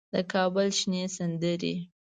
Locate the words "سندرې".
1.15-1.75